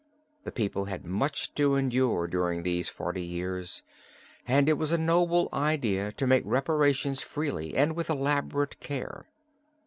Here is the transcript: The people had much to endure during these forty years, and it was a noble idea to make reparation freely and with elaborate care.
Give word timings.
The 0.45 0.51
people 0.51 0.85
had 0.85 1.05
much 1.05 1.53
to 1.53 1.75
endure 1.75 2.25
during 2.25 2.63
these 2.63 2.89
forty 2.89 3.21
years, 3.23 3.83
and 4.47 4.67
it 4.67 4.73
was 4.73 4.91
a 4.91 4.97
noble 4.97 5.47
idea 5.53 6.11
to 6.13 6.25
make 6.25 6.41
reparation 6.43 7.13
freely 7.13 7.75
and 7.77 7.95
with 7.95 8.09
elaborate 8.09 8.79
care. 8.79 9.27